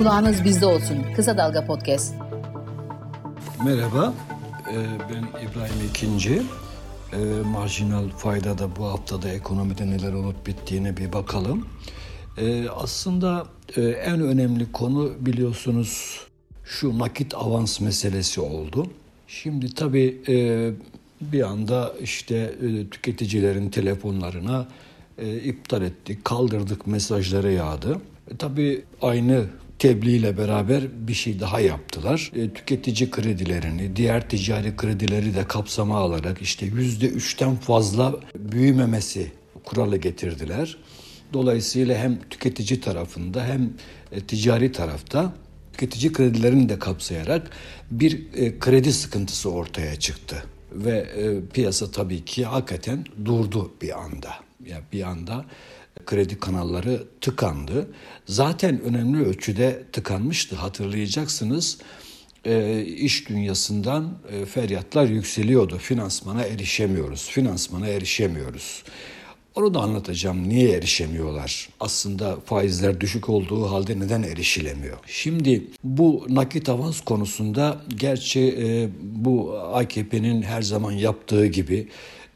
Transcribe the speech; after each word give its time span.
Kulağınız 0.00 0.44
bizde 0.44 0.66
olsun. 0.66 0.96
Kısa 1.16 1.38
Dalga 1.38 1.66
Podcast. 1.66 2.14
Merhaba, 3.64 4.14
e, 4.70 4.76
ben 5.10 5.48
İbrahim 5.48 5.88
İkinci. 5.90 6.42
E, 7.12 7.18
marjinal 7.46 8.08
faydada 8.08 8.76
bu 8.76 8.84
haftada 8.84 9.28
ekonomide 9.28 9.86
neler 9.86 10.12
olup 10.12 10.46
bittiğine 10.46 10.96
bir 10.96 11.12
bakalım. 11.12 11.68
E, 12.38 12.68
aslında 12.68 13.46
en 14.04 14.20
önemli 14.20 14.72
konu 14.72 15.12
biliyorsunuz 15.20 16.20
şu 16.64 16.98
nakit 16.98 17.34
avans 17.34 17.80
meselesi 17.80 18.40
oldu. 18.40 18.86
Şimdi 19.26 19.74
tabii 19.74 20.22
bir 21.20 21.42
anda 21.42 21.92
işte 22.00 22.54
tüketicilerin 22.90 23.70
telefonlarına 23.70 24.68
iptal 25.44 25.82
ettik, 25.82 26.24
kaldırdık 26.24 26.86
mesajları 26.86 27.52
yağdı. 27.52 27.98
Tabii 28.38 28.84
aynı 29.02 29.46
tebliğ 29.80 30.16
ile 30.16 30.38
beraber 30.38 30.82
bir 31.08 31.14
şey 31.14 31.40
daha 31.40 31.60
yaptılar. 31.60 32.32
E, 32.36 32.50
tüketici 32.50 33.10
kredilerini, 33.10 33.96
diğer 33.96 34.28
ticari 34.28 34.76
kredileri 34.76 35.34
de 35.34 35.44
kapsama 35.44 35.98
alarak 35.98 36.42
işte 36.42 36.66
yüzde 36.66 37.06
üçten 37.06 37.56
fazla 37.56 38.16
büyümemesi 38.34 39.32
kuralı 39.64 39.96
getirdiler. 39.96 40.76
Dolayısıyla 41.32 41.98
hem 41.98 42.18
tüketici 42.30 42.80
tarafında 42.80 43.44
hem 43.44 43.72
e, 44.12 44.20
ticari 44.20 44.72
tarafta 44.72 45.32
tüketici 45.72 46.12
kredilerini 46.12 46.68
de 46.68 46.78
kapsayarak 46.78 47.50
bir 47.90 48.26
e, 48.34 48.58
kredi 48.58 48.92
sıkıntısı 48.92 49.50
ortaya 49.50 49.96
çıktı. 49.96 50.44
Ve 50.72 50.98
e, 50.98 51.40
piyasa 51.52 51.90
tabii 51.90 52.24
ki 52.24 52.44
hakikaten 52.44 53.04
durdu 53.24 53.72
bir 53.82 54.00
anda. 54.00 54.30
Yani 54.66 54.82
bir 54.92 55.02
anda 55.02 55.44
kredi 56.06 56.38
kanalları 56.38 57.04
tıkandı. 57.20 57.88
Zaten 58.26 58.80
önemli 58.80 59.24
ölçüde 59.24 59.84
tıkanmıştı 59.92 60.56
hatırlayacaksınız. 60.56 61.78
E, 62.44 62.84
iş 62.84 63.28
dünyasından 63.28 64.18
e, 64.32 64.44
feryatlar 64.44 65.06
yükseliyordu. 65.06 65.78
Finansmana 65.78 66.42
erişemiyoruz, 66.44 67.28
finansmana 67.28 67.86
erişemiyoruz. 67.86 68.82
Onu 69.54 69.74
da 69.74 69.80
anlatacağım. 69.80 70.48
Niye 70.48 70.70
erişemiyorlar? 70.70 71.68
Aslında 71.80 72.36
faizler 72.44 73.00
düşük 73.00 73.28
olduğu 73.28 73.70
halde 73.70 74.00
neden 74.00 74.22
erişilemiyor? 74.22 74.98
Şimdi 75.06 75.64
bu 75.84 76.26
nakit 76.28 76.68
avans 76.68 77.00
konusunda 77.00 77.82
gerçi 77.96 78.40
e, 78.40 78.88
bu 79.02 79.58
AKP'nin 79.58 80.42
her 80.42 80.62
zaman 80.62 80.92
yaptığı 80.92 81.46
gibi 81.46 81.88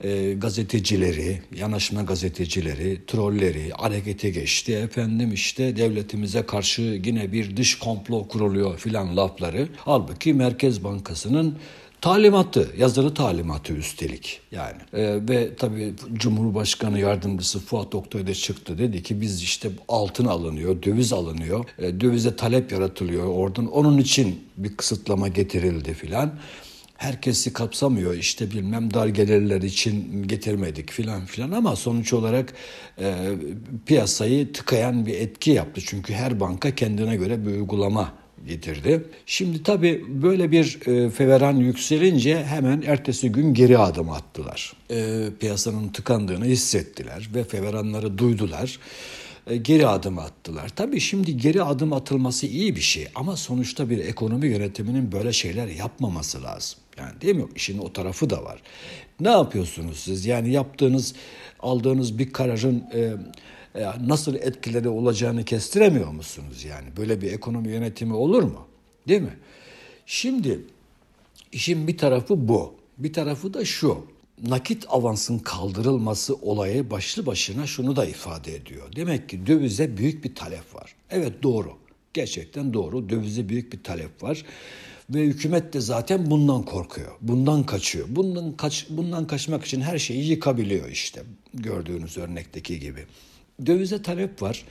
e, 0.05 0.35
gazetecileri, 0.35 1.43
yanaşma 1.57 2.03
gazetecileri, 2.03 3.07
trolleri 3.07 3.71
harekete 3.71 4.31
geçti. 4.31 4.73
Efendim 4.75 5.33
işte 5.33 5.77
devletimize 5.77 6.43
karşı 6.43 6.83
yine 6.83 7.33
bir 7.33 7.57
dış 7.57 7.79
komplo 7.79 8.29
kuruluyor 8.29 8.79
filan 8.79 9.17
lafları. 9.17 9.69
Halbuki 9.77 10.35
Merkez 10.35 10.85
Bankası'nın 10.85 11.59
talimatı, 12.01 12.71
yazılı 12.79 13.15
talimatı 13.15 13.73
üstelik 13.73 14.41
yani. 14.51 14.77
E, 14.93 15.29
ve 15.29 15.57
tabii 15.57 15.95
Cumhurbaşkanı 16.13 16.99
yardımcısı 17.01 17.61
Fuat 17.61 17.95
Oktay 17.95 18.27
da 18.27 18.35
çıktı 18.35 18.79
dedi 18.79 19.03
ki 19.03 19.21
biz 19.21 19.43
işte 19.43 19.71
altın 19.89 20.25
alınıyor, 20.25 20.83
döviz 20.83 21.13
alınıyor, 21.13 21.65
e, 21.79 22.01
dövize 22.01 22.37
talep 22.37 22.73
yaratılıyor 22.73 23.27
oradan. 23.27 23.73
Onun 23.73 23.99
için 23.99 24.41
bir 24.57 24.77
kısıtlama 24.77 25.29
getirildi 25.29 25.95
filan 25.95 26.35
herkesi 26.97 27.53
kapsamıyor. 27.53 28.15
İşte 28.15 28.51
bilmem 28.51 28.95
dar 28.95 29.07
gelirler 29.07 29.63
için 29.63 30.23
getirmedik 30.29 30.91
filan 30.91 31.25
filan 31.25 31.51
ama 31.51 31.77
sonuç 31.77 32.13
olarak 32.13 32.53
e, 32.99 33.15
piyasayı 33.87 34.53
tıkayan 34.53 35.07
bir 35.07 35.15
etki 35.15 35.51
yaptı. 35.51 35.81
Çünkü 35.87 36.15
her 36.15 36.41
banka 36.41 36.75
kendine 36.75 37.17
göre 37.17 37.47
bir 37.47 37.51
uygulama 37.51 38.13
getirdi. 38.47 39.05
Şimdi 39.27 39.63
tabii 39.63 40.05
böyle 40.09 40.51
bir 40.51 40.79
e, 40.87 41.11
feveran 41.11 41.57
yükselince 41.57 42.45
hemen 42.45 42.83
ertesi 42.87 43.33
gün 43.33 43.55
geri 43.55 43.79
adım 43.79 44.11
attılar. 44.11 44.73
E, 44.91 45.29
piyasanın 45.41 45.89
tıkandığını 45.89 46.45
hissettiler 46.45 47.29
ve 47.35 47.45
feveranları 47.45 48.19
duydular 48.19 48.79
geri 49.63 49.87
adım 49.87 50.19
attılar. 50.19 50.69
Tabii 50.69 51.01
şimdi 51.01 51.37
geri 51.37 51.63
adım 51.63 51.93
atılması 51.93 52.47
iyi 52.47 52.77
bir 52.77 52.81
şey 52.81 53.09
ama 53.15 53.37
sonuçta 53.37 53.91
bir 53.91 53.99
ekonomi 53.99 54.47
yönetiminin 54.47 55.13
böyle 55.13 55.33
şeyler 55.33 55.67
yapmaması 55.67 56.43
lazım. 56.43 56.79
Yani 56.99 57.21
değil 57.21 57.37
mi? 57.37 57.45
İşin 57.57 57.79
o 57.79 57.93
tarafı 57.93 58.31
da 58.31 58.45
var. 58.45 58.63
Ne 59.21 59.31
yapıyorsunuz 59.31 59.99
siz? 59.99 60.27
Yani 60.27 60.53
yaptığınız, 60.53 61.15
aldığınız 61.61 62.19
bir 62.19 62.33
kararın 62.33 62.85
e, 62.95 63.13
e, 63.81 63.87
nasıl 64.07 64.35
etkileri 64.35 64.89
olacağını 64.89 65.45
kestiremiyor 65.45 66.11
musunuz? 66.11 66.65
Yani 66.65 66.89
böyle 66.97 67.21
bir 67.21 67.33
ekonomi 67.33 67.69
yönetimi 67.69 68.15
olur 68.15 68.43
mu? 68.43 68.67
Değil 69.09 69.21
mi? 69.21 69.37
Şimdi 70.07 70.61
işin 71.53 71.89
bir 71.89 71.99
tarafı 71.99 72.49
bu. 72.49 72.75
Bir 72.99 73.13
tarafı 73.13 73.55
da 73.55 73.65
şu. 73.65 74.14
Nakit 74.43 74.87
avansın 74.89 75.39
kaldırılması 75.39 76.35
olayı 76.35 76.91
başlı 76.91 77.27
başına 77.27 77.67
şunu 77.67 77.97
da 77.97 78.07
ifade 78.07 78.55
ediyor. 78.55 78.89
Demek 78.97 79.29
ki 79.29 79.47
dövize 79.47 79.97
büyük 79.97 80.25
bir 80.25 80.35
talep 80.35 80.75
var. 80.75 80.95
Evet 81.11 81.43
doğru. 81.43 81.73
Gerçekten 82.15 82.75
doğru. 82.75 83.09
Dövize 83.09 83.49
büyük 83.49 83.73
bir 83.73 83.83
talep 83.83 84.23
var. 84.23 84.45
Ve 85.11 85.23
hükümet 85.23 85.73
de 85.73 85.81
zaten 85.81 86.31
bundan 86.31 86.63
korkuyor. 86.63 87.13
Bundan 87.21 87.67
kaçıyor. 87.67 88.07
Bundan 88.11 88.53
kaç 88.53 88.87
bundan 88.91 89.27
kaçmak 89.27 89.65
için 89.65 89.81
her 89.81 89.99
şeyi 89.99 90.27
yıkabiliyor 90.27 90.89
işte. 90.89 91.23
Gördüğünüz 91.55 92.19
örnekteki 92.19 92.81
gibi. 92.81 93.05
Dövize 93.67 94.03
talep 94.03 94.43
var. 94.43 94.65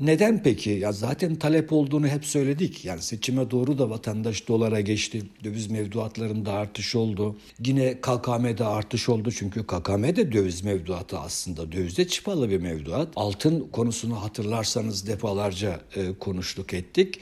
Neden 0.00 0.42
peki? 0.42 0.70
Ya 0.70 0.92
zaten 0.92 1.34
talep 1.34 1.72
olduğunu 1.72 2.08
hep 2.08 2.24
söyledik. 2.24 2.84
Yani 2.84 3.02
seçime 3.02 3.50
doğru 3.50 3.78
da 3.78 3.90
vatandaş 3.90 4.48
dolara 4.48 4.80
geçti. 4.80 5.22
Döviz 5.44 5.70
mevduatlarında 5.70 6.52
artış 6.52 6.96
oldu. 6.96 7.36
Yine 7.66 8.00
KKM'de 8.00 8.64
artış 8.64 9.08
oldu. 9.08 9.30
Çünkü 9.32 9.66
KKM 9.66 10.02
de 10.02 10.32
döviz 10.32 10.64
mevduatı 10.64 11.18
aslında. 11.18 11.72
Dövizde 11.72 12.08
çıpalı 12.08 12.50
bir 12.50 12.60
mevduat. 12.60 13.08
Altın 13.16 13.68
konusunu 13.72 14.22
hatırlarsanız 14.22 15.06
defalarca 15.06 15.80
e, 15.96 16.14
konuştuk 16.18 16.74
ettik 16.74 17.18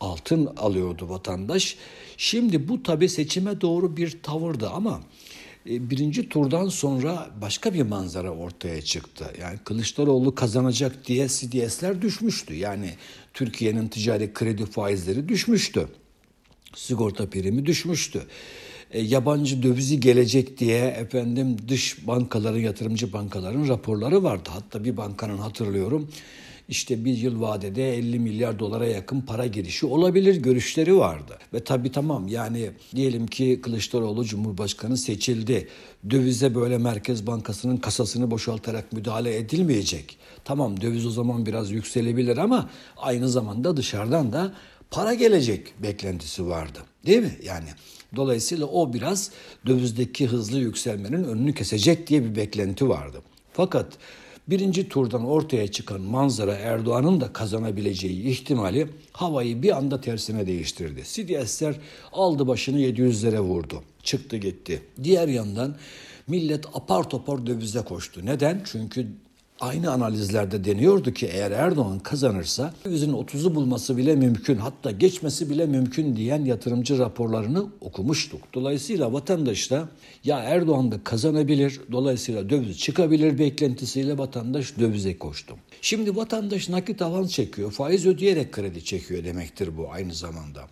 altın 0.00 0.46
alıyordu 0.56 1.08
vatandaş. 1.08 1.76
Şimdi 2.16 2.68
bu 2.68 2.82
tabi 2.82 3.08
seçime 3.08 3.60
doğru 3.60 3.96
bir 3.96 4.22
tavırdı 4.22 4.70
ama 4.70 5.00
birinci 5.66 6.28
turdan 6.28 6.68
sonra 6.68 7.30
başka 7.42 7.74
bir 7.74 7.82
manzara 7.82 8.30
ortaya 8.30 8.82
çıktı. 8.82 9.24
Yani 9.40 9.58
Kılıçdaroğlu 9.64 10.34
kazanacak 10.34 11.06
diye 11.06 11.28
CDS'ler 11.28 12.02
düşmüştü. 12.02 12.54
Yani 12.54 12.90
Türkiye'nin 13.34 13.88
ticari 13.88 14.32
kredi 14.32 14.66
faizleri 14.66 15.28
düşmüştü. 15.28 15.88
Sigorta 16.74 17.30
primi 17.30 17.66
düşmüştü. 17.66 18.22
E, 18.90 19.02
yabancı 19.02 19.62
dövizi 19.62 20.00
gelecek 20.00 20.58
diye 20.58 20.86
efendim 20.86 21.56
dış 21.68 22.06
bankaların, 22.06 22.58
yatırımcı 22.58 23.12
bankaların 23.12 23.68
raporları 23.68 24.22
vardı. 24.22 24.50
Hatta 24.52 24.84
bir 24.84 24.96
bankanın 24.96 25.38
hatırlıyorum 25.38 26.08
işte 26.68 27.04
bir 27.04 27.16
yıl 27.16 27.40
vadede 27.40 27.94
50 27.94 28.18
milyar 28.18 28.58
dolara 28.58 28.86
yakın 28.86 29.20
para 29.20 29.46
girişi 29.46 29.86
olabilir 29.86 30.36
görüşleri 30.36 30.96
vardı. 30.96 31.38
Ve 31.52 31.64
tabii 31.64 31.92
tamam 31.92 32.28
yani 32.28 32.70
diyelim 32.94 33.26
ki 33.26 33.60
Kılıçdaroğlu 33.62 34.24
Cumhurbaşkanı 34.24 34.96
seçildi. 34.96 35.68
Dövize 36.10 36.54
böyle 36.54 36.78
Merkez 36.78 37.26
Bankası'nın 37.26 37.76
kasasını 37.76 38.30
boşaltarak 38.30 38.92
müdahale 38.92 39.36
edilmeyecek. 39.36 40.16
Tamam 40.44 40.80
döviz 40.80 41.06
o 41.06 41.10
zaman 41.10 41.46
biraz 41.46 41.70
yükselebilir 41.70 42.36
ama 42.36 42.70
aynı 42.96 43.28
zamanda 43.28 43.76
dışarıdan 43.76 44.32
da 44.32 44.54
para 44.90 45.14
gelecek 45.14 45.82
beklentisi 45.82 46.46
vardı. 46.46 46.78
Değil 47.06 47.22
mi? 47.22 47.38
Yani 47.44 47.68
dolayısıyla 48.16 48.66
o 48.66 48.92
biraz 48.92 49.30
dövizdeki 49.66 50.26
hızlı 50.26 50.58
yükselmenin 50.58 51.24
önünü 51.24 51.54
kesecek 51.54 52.06
diye 52.06 52.24
bir 52.24 52.36
beklenti 52.36 52.88
vardı. 52.88 53.22
Fakat 53.52 53.86
birinci 54.48 54.88
turdan 54.88 55.24
ortaya 55.24 55.70
çıkan 55.70 56.00
manzara 56.00 56.54
Erdoğan'ın 56.54 57.20
da 57.20 57.32
kazanabileceği 57.32 58.22
ihtimali 58.22 58.88
havayı 59.12 59.62
bir 59.62 59.76
anda 59.76 60.00
tersine 60.00 60.46
değiştirdi. 60.46 61.02
CDS'ler 61.04 61.74
aldı 62.12 62.46
başını 62.46 62.80
700'lere 62.80 63.38
vurdu. 63.38 63.82
Çıktı 64.02 64.36
gitti. 64.36 64.82
Diğer 65.02 65.28
yandan 65.28 65.76
millet 66.26 66.66
apar 66.74 67.10
topar 67.10 67.46
dövize 67.46 67.80
koştu. 67.80 68.26
Neden? 68.26 68.62
Çünkü 68.64 69.06
Aynı 69.60 69.90
analizlerde 69.90 70.64
deniyordu 70.64 71.12
ki 71.12 71.26
eğer 71.26 71.50
Erdoğan 71.50 71.98
kazanırsa 71.98 72.74
dövizin 72.84 73.12
30'u 73.12 73.54
bulması 73.54 73.96
bile 73.96 74.16
mümkün 74.16 74.56
hatta 74.56 74.90
geçmesi 74.90 75.50
bile 75.50 75.66
mümkün 75.66 76.16
diyen 76.16 76.44
yatırımcı 76.44 76.98
raporlarını 76.98 77.66
okumuştuk. 77.80 78.40
Dolayısıyla 78.54 79.12
vatandaş 79.12 79.70
da 79.70 79.88
ya 80.24 80.38
Erdoğan 80.38 80.92
da 80.92 81.04
kazanabilir 81.04 81.80
dolayısıyla 81.92 82.50
döviz 82.50 82.78
çıkabilir 82.78 83.38
beklentisiyle 83.38 84.18
vatandaş 84.18 84.78
dövize 84.78 85.18
koştu. 85.18 85.54
Şimdi 85.80 86.16
vatandaş 86.16 86.68
nakit 86.68 87.02
avans 87.02 87.30
çekiyor 87.30 87.70
faiz 87.70 88.06
ödeyerek 88.06 88.52
kredi 88.52 88.84
çekiyor 88.84 89.24
demektir 89.24 89.76
bu 89.76 89.90
aynı 89.90 90.14
zamanda. 90.14 90.64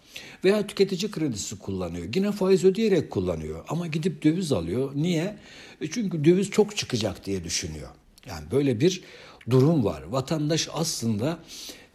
Veya 0.45 0.67
tüketici 0.67 1.11
kredisi 1.11 1.59
kullanıyor 1.59 2.07
yine 2.15 2.33
faiz 2.33 2.65
ödeyerek 2.65 3.11
kullanıyor 3.11 3.65
ama 3.69 3.87
gidip 3.87 4.25
döviz 4.25 4.53
alıyor. 4.53 4.93
Niye? 4.95 5.37
E 5.81 5.91
çünkü 5.91 6.25
döviz 6.25 6.51
çok 6.51 6.77
çıkacak 6.77 7.27
diye 7.27 7.45
düşünüyor. 7.45 7.89
Yani 8.27 8.51
böyle 8.51 8.81
bir 8.81 9.03
durum 9.51 9.85
var. 9.85 10.03
Vatandaş 10.03 10.69
aslında 10.73 11.39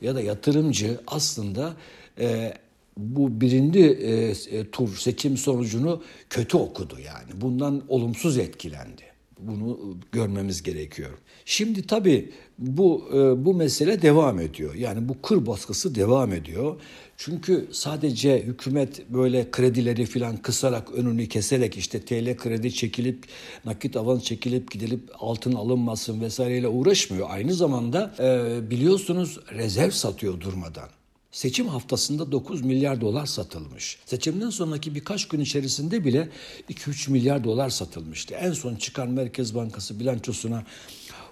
ya 0.01 0.15
da 0.15 0.21
yatırımcı 0.21 0.99
aslında 1.07 1.73
e, 2.19 2.53
bu 2.97 3.41
birinci 3.41 3.79
e, 3.79 4.57
e, 4.57 4.71
tur 4.71 4.97
seçim 4.97 5.37
sonucunu 5.37 6.03
kötü 6.29 6.57
okudu 6.57 6.99
yani. 6.99 7.41
Bundan 7.41 7.83
olumsuz 7.87 8.37
etkilendi. 8.37 9.06
Bunu 9.39 9.97
görmemiz 10.11 10.63
gerekiyor. 10.63 11.09
Şimdi 11.45 11.87
tabii 11.87 12.31
bu 12.59 13.09
e, 13.13 13.45
bu 13.45 13.53
mesele 13.53 14.01
devam 14.01 14.39
ediyor. 14.39 14.75
Yani 14.75 15.09
bu 15.09 15.21
kır 15.21 15.45
baskısı 15.45 15.95
devam 15.95 16.33
ediyor. 16.33 16.75
Çünkü 17.17 17.67
sadece 17.71 18.43
hükümet 18.43 19.09
böyle 19.09 19.51
kredileri 19.51 20.05
filan 20.05 20.37
kısarak 20.37 20.91
önünü 20.91 21.27
keserek 21.27 21.77
işte 21.77 22.01
TL 22.01 22.37
kredi 22.37 22.73
çekilip 22.73 23.25
nakit 23.65 23.97
avans 23.97 24.23
çekilip 24.23 24.71
gidilip 24.71 25.09
altın 25.19 25.53
alınmasın 25.53 26.21
vesaireyle 26.21 26.67
uğraşmıyor. 26.67 27.27
Aynı 27.29 27.53
zamanda 27.53 28.15
e, 28.19 28.69
biliyorsunuz 28.69 29.39
rezerv 29.51 29.91
satıyor 29.91 30.41
durmadan. 30.41 30.96
Seçim 31.37 31.67
haftasında 31.67 32.31
9 32.31 32.61
milyar 32.61 33.01
dolar 33.01 33.25
satılmış. 33.25 33.97
Seçimden 34.05 34.49
sonraki 34.49 34.95
birkaç 34.95 35.27
gün 35.27 35.39
içerisinde 35.39 36.05
bile 36.05 36.29
2-3 36.69 37.11
milyar 37.11 37.43
dolar 37.43 37.69
satılmıştı. 37.69 38.35
En 38.35 38.51
son 38.51 38.75
çıkan 38.75 39.09
Merkez 39.09 39.55
Bankası 39.55 39.99
bilançosuna 39.99 40.63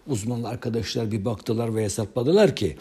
uzman 0.07 0.44
arkadaşlar 0.44 1.12
bir 1.12 1.25
baktılar 1.25 1.75
ve 1.75 1.84
hesapladılar 1.84 2.56
ki 2.56 2.78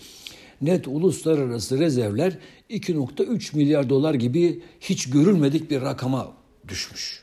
net 0.61 0.89
uluslararası 0.89 1.79
rezervler 1.79 2.39
2.3 2.71 3.57
milyar 3.57 3.89
dolar 3.91 4.15
gibi 4.15 4.63
hiç 4.81 5.11
görülmedik 5.11 5.71
bir 5.71 5.83
rakama 5.83 6.33
düşmüş. 6.69 7.23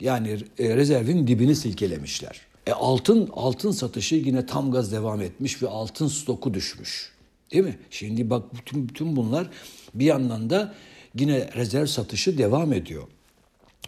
Yani 0.00 0.38
e, 0.58 0.76
rezervin 0.76 1.26
dibini 1.26 1.56
silkelemişler. 1.56 2.40
E 2.66 2.72
altın 2.72 3.28
altın 3.32 3.70
satışı 3.70 4.14
yine 4.14 4.46
tam 4.46 4.70
gaz 4.70 4.92
devam 4.92 5.20
etmiş 5.20 5.62
ve 5.62 5.68
altın 5.68 6.08
stoku 6.08 6.54
düşmüş. 6.54 7.17
Değil 7.52 7.64
mi? 7.64 7.78
Şimdi 7.90 8.30
bak 8.30 8.54
bütün, 8.54 8.88
bütün 8.88 9.16
bunlar 9.16 9.50
bir 9.94 10.04
yandan 10.04 10.50
da 10.50 10.74
yine 11.14 11.50
rezerv 11.56 11.86
satışı 11.86 12.38
devam 12.38 12.72
ediyor. 12.72 13.02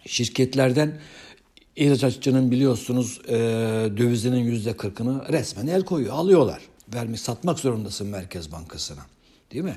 Şirketlerden 0.05 0.99
ihracatçının 1.75 2.51
biliyorsunuz 2.51 3.21
e, 3.27 3.33
dövizinin 3.97 4.43
yüzde 4.43 4.77
kırkını 4.77 5.33
resmen 5.33 5.67
el 5.67 5.81
koyuyor, 5.83 6.13
alıyorlar. 6.13 6.61
Vermiş, 6.93 7.21
satmak 7.21 7.59
zorundasın 7.59 8.07
Merkez 8.07 8.51
Bankası'na. 8.51 9.01
Değil 9.51 9.63
mi? 9.63 9.75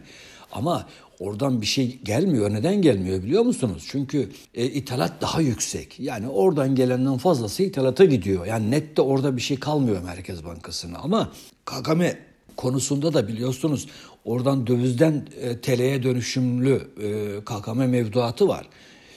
Ama 0.52 0.88
oradan 1.20 1.60
bir 1.60 1.66
şey 1.66 1.98
gelmiyor. 2.04 2.52
Neden 2.52 2.82
gelmiyor 2.82 3.22
biliyor 3.22 3.42
musunuz? 3.42 3.84
Çünkü 3.88 4.30
e, 4.54 4.66
ithalat 4.66 5.12
daha 5.20 5.40
yüksek. 5.40 6.00
Yani 6.00 6.28
oradan 6.28 6.74
gelenden 6.74 7.18
fazlası 7.18 7.62
ithalata 7.62 8.04
gidiyor. 8.04 8.46
Yani 8.46 8.70
nette 8.70 9.02
orada 9.02 9.36
bir 9.36 9.42
şey 9.42 9.60
kalmıyor 9.60 10.02
Merkez 10.02 10.44
Bankası'na. 10.44 10.98
Ama 10.98 11.32
Kagame 11.64 12.18
konusunda 12.56 13.14
da 13.14 13.28
biliyorsunuz 13.28 13.86
oradan 14.24 14.66
dövizden 14.66 15.26
e, 15.40 15.60
TL'ye 15.60 16.02
dönüşümlü 16.02 16.88
e, 17.02 17.40
KKM 17.44 17.78
mevduatı 17.78 18.48
var. 18.48 18.68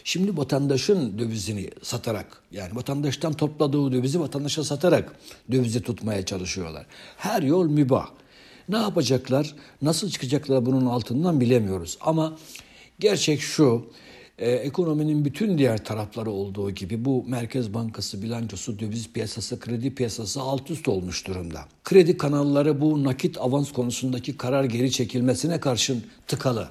Şimdi 0.04 0.38
vatandaşın 0.38 1.20
dövizini 1.20 1.70
satarak 1.82 2.42
yani 2.52 2.76
vatandaştan 2.76 3.34
topladığı 3.34 3.92
dövizi 3.92 4.20
vatandaşa 4.20 4.64
satarak 4.64 5.16
dövizi 5.52 5.82
tutmaya 5.82 6.26
çalışıyorlar. 6.26 6.86
Her 7.18 7.42
yol 7.42 7.66
mübah. 7.70 8.08
Ne 8.70 8.78
yapacaklar, 8.78 9.56
nasıl 9.82 10.10
çıkacaklar 10.10 10.66
bunun 10.66 10.86
altından 10.86 11.42
bilemiyoruz. 11.42 11.98
Ama 12.02 12.38
gerçek 13.00 13.42
şu, 13.42 13.86
e, 14.38 14.52
ekonominin 14.52 15.26
bütün 15.26 15.58
diğer 15.58 15.86
tarafları 15.86 16.32
olduğu 16.32 16.72
gibi 16.72 17.06
bu 17.06 17.24
Merkez 17.28 17.74
Bankası 17.74 18.22
bilançosu, 18.22 18.80
döviz 18.80 19.12
piyasası, 19.14 19.60
kredi 19.60 19.96
piyasası 19.96 20.42
alt 20.42 20.72
üst 20.72 20.88
olmuş 20.88 21.28
durumda. 21.28 21.66
Kredi 21.84 22.18
kanalları 22.18 22.82
bu 22.82 23.04
nakit 23.04 23.38
avans 23.38 23.72
konusundaki 23.72 24.38
karar 24.38 24.64
geri 24.64 24.92
çekilmesine 24.92 25.60
karşın 25.60 26.04
tıkalı. 26.28 26.70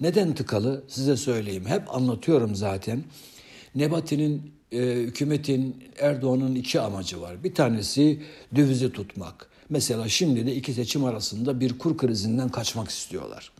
Neden 0.00 0.34
tıkalı? 0.34 0.84
Size 0.88 1.16
söyleyeyim. 1.16 1.66
Hep 1.66 1.94
anlatıyorum 1.94 2.54
zaten. 2.54 3.04
Nebati'nin, 3.74 4.52
e, 4.72 4.78
hükümetin, 4.78 5.84
Erdoğan'ın 5.98 6.54
iki 6.54 6.80
amacı 6.80 7.20
var. 7.20 7.44
Bir 7.44 7.54
tanesi 7.54 8.22
dövizi 8.56 8.92
tutmak. 8.92 9.48
Mesela 9.70 10.08
şimdi 10.08 10.46
de 10.46 10.54
iki 10.54 10.72
seçim 10.72 11.04
arasında 11.04 11.60
bir 11.60 11.78
kur 11.78 11.96
krizinden 11.98 12.48
kaçmak 12.48 12.90
istiyorlar. 12.90 13.53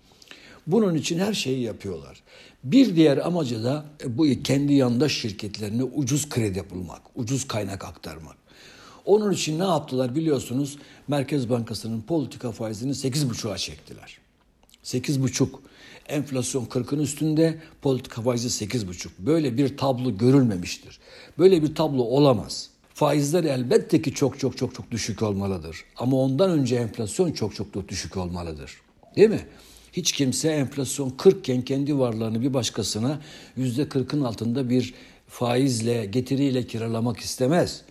Bunun 0.66 0.94
için 0.94 1.18
her 1.18 1.34
şeyi 1.34 1.60
yapıyorlar. 1.60 2.22
Bir 2.64 2.96
diğer 2.96 3.26
amacı 3.26 3.64
da 3.64 3.84
e, 4.04 4.18
bu 4.18 4.26
kendi 4.44 4.74
yandaş 4.74 5.12
şirketlerine 5.12 5.82
ucuz 5.82 6.28
kredi 6.28 6.64
bulmak, 6.70 7.02
ucuz 7.14 7.48
kaynak 7.48 7.84
aktarmak. 7.84 8.36
Onun 9.04 9.32
için 9.32 9.58
ne 9.58 9.64
yaptılar 9.64 10.14
biliyorsunuz? 10.14 10.78
Merkez 11.08 11.50
Bankası'nın 11.50 12.02
politika 12.02 12.52
faizini 12.52 12.92
8,5'a 12.92 13.56
çektiler. 13.56 14.18
8,5. 14.84 15.48
Enflasyon 16.08 16.64
40'ın 16.64 16.98
üstünde, 16.98 17.58
politika 17.82 18.22
faizi 18.22 18.64
8,5. 18.64 19.08
Böyle 19.18 19.56
bir 19.56 19.76
tablo 19.76 20.18
görülmemiştir. 20.18 21.00
Böyle 21.38 21.62
bir 21.62 21.74
tablo 21.74 22.02
olamaz. 22.02 22.70
Faizler 22.94 23.44
elbette 23.44 24.02
ki 24.02 24.14
çok 24.14 24.40
çok 24.40 24.58
çok 24.58 24.74
çok 24.74 24.90
düşük 24.90 25.22
olmalıdır. 25.22 25.84
Ama 25.96 26.16
ondan 26.16 26.50
önce 26.50 26.76
enflasyon 26.76 27.32
çok 27.32 27.54
çok 27.54 27.88
düşük 27.88 28.16
olmalıdır. 28.16 28.80
Değil 29.16 29.30
mi? 29.30 29.46
Hiç 29.96 30.12
kimse 30.12 30.48
enflasyon 30.48 31.10
40 31.10 31.38
iken 31.38 31.62
kendi 31.62 31.98
varlığını 31.98 32.40
bir 32.40 32.54
başkasına 32.54 33.20
yüzde 33.56 33.82
40'ın 33.82 34.24
altında 34.24 34.70
bir 34.70 34.94
faizle, 35.26 36.04
getiriyle 36.04 36.66
kiralamak 36.66 37.20
istemez. 37.20 37.82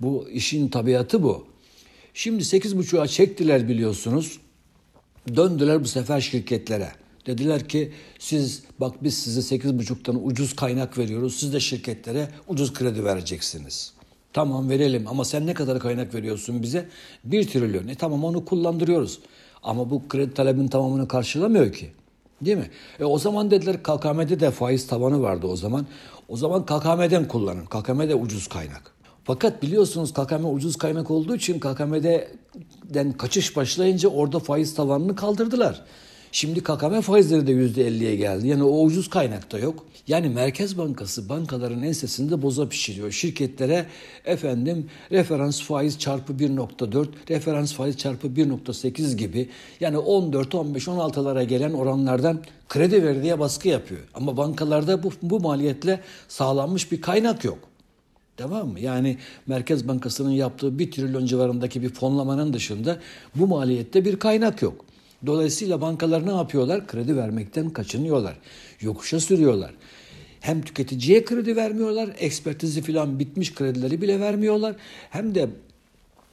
Bu 0.00 0.28
işin 0.28 0.68
tabiatı 0.68 1.22
bu. 1.22 1.46
Şimdi 2.14 2.42
8,5'a 2.42 3.06
çektiler 3.06 3.68
biliyorsunuz. 3.68 4.38
Döndüler 5.36 5.84
bu 5.84 5.88
sefer 5.88 6.20
şirketlere. 6.20 6.92
Dediler 7.26 7.68
ki 7.68 7.92
siz 8.18 8.62
bak 8.80 9.04
biz 9.04 9.18
size 9.18 9.56
8,5'tan 9.56 10.20
ucuz 10.24 10.56
kaynak 10.56 10.98
veriyoruz. 10.98 11.34
Siz 11.34 11.52
de 11.52 11.60
şirketlere 11.60 12.28
ucuz 12.48 12.72
kredi 12.72 13.04
vereceksiniz. 13.04 13.92
Tamam 14.32 14.70
verelim 14.70 15.04
ama 15.08 15.24
sen 15.24 15.46
ne 15.46 15.54
kadar 15.54 15.80
kaynak 15.80 16.14
veriyorsun 16.14 16.62
bize? 16.62 16.88
1 17.24 17.48
trilyon. 17.48 17.88
E 17.88 17.94
tamam 17.94 18.24
onu 18.24 18.44
kullandırıyoruz. 18.44 19.18
Ama 19.62 19.90
bu 19.90 20.08
kredi 20.08 20.34
talebinin 20.34 20.68
tamamını 20.68 21.08
karşılamıyor 21.08 21.72
ki. 21.72 21.90
Değil 22.42 22.56
mi? 22.56 22.70
E 23.00 23.04
o 23.04 23.18
zaman 23.18 23.50
dediler 23.50 23.82
KKM'de 23.82 24.40
de 24.40 24.50
faiz 24.50 24.86
tavanı 24.86 25.22
vardı 25.22 25.46
o 25.46 25.56
zaman. 25.56 25.86
O 26.28 26.36
zaman 26.36 26.66
KKM'den 26.66 27.28
kullanın. 27.28 27.66
KKM 27.66 28.22
ucuz 28.22 28.48
kaynak. 28.48 28.92
Fakat 29.24 29.62
biliyorsunuz 29.62 30.12
KKM 30.12 30.44
ucuz 30.44 30.76
kaynak 30.76 31.10
olduğu 31.10 31.36
için 31.36 31.60
KKM'den 31.60 33.12
kaçış 33.12 33.56
başlayınca 33.56 34.08
orada 34.08 34.38
faiz 34.38 34.74
tavanını 34.74 35.16
kaldırdılar. 35.16 35.84
Şimdi 36.32 36.60
KKM 36.60 37.00
faizleri 37.00 37.46
de 37.46 37.52
%50'ye 37.52 38.16
geldi. 38.16 38.48
Yani 38.48 38.62
o 38.62 38.82
ucuz 38.82 39.10
kaynakta 39.10 39.58
yok. 39.58 39.86
Yani 40.08 40.28
Merkez 40.28 40.78
Bankası 40.78 41.28
bankaların 41.28 41.82
ensesinde 41.82 42.42
boza 42.42 42.68
pişiriyor. 42.68 43.10
Şirketlere 43.10 43.86
efendim 44.24 44.90
referans 45.12 45.62
faiz 45.62 45.98
çarpı 45.98 46.32
1.4, 46.32 47.06
referans 47.30 47.72
faiz 47.72 47.96
çarpı 47.96 48.26
1.8 48.26 49.16
gibi 49.16 49.48
yani 49.80 49.98
14, 49.98 50.54
15, 50.54 50.86
16'lara 50.86 51.44
gelen 51.44 51.72
oranlardan 51.72 52.40
kredi 52.68 53.04
ver 53.04 53.22
diye 53.22 53.38
baskı 53.38 53.68
yapıyor. 53.68 54.00
Ama 54.14 54.36
bankalarda 54.36 55.02
bu, 55.02 55.12
bu 55.22 55.40
maliyetle 55.40 56.00
sağlanmış 56.28 56.92
bir 56.92 57.00
kaynak 57.00 57.44
yok. 57.44 57.58
Tamam 58.36 58.68
mı? 58.68 58.80
Yani 58.80 59.18
Merkez 59.46 59.88
Bankası'nın 59.88 60.30
yaptığı 60.30 60.78
bir 60.78 60.90
trilyon 60.90 61.26
civarındaki 61.26 61.82
bir 61.82 61.88
fonlamanın 61.88 62.52
dışında 62.52 62.98
bu 63.34 63.46
maliyette 63.46 64.04
bir 64.04 64.18
kaynak 64.18 64.62
yok. 64.62 64.84
Dolayısıyla 65.26 65.80
bankalar 65.80 66.26
ne 66.26 66.32
yapıyorlar? 66.32 66.86
Kredi 66.86 67.16
vermekten 67.16 67.70
kaçınıyorlar. 67.70 68.36
Yokuşa 68.80 69.20
sürüyorlar. 69.20 69.74
Hem 70.40 70.62
tüketiciye 70.62 71.24
kredi 71.24 71.56
vermiyorlar, 71.56 72.10
ekspertizi 72.18 72.82
falan 72.82 73.18
bitmiş 73.18 73.54
kredileri 73.54 74.02
bile 74.02 74.20
vermiyorlar. 74.20 74.76
Hem 75.10 75.34
de 75.34 75.48